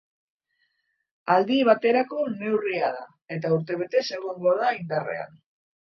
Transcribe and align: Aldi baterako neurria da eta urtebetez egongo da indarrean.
Aldi 1.33 1.59
baterako 1.69 2.25
neurria 2.33 2.91
da 2.99 3.07
eta 3.39 3.55
urtebetez 3.61 4.05
egongo 4.21 4.59
da 4.65 4.77
indarrean. 4.85 5.43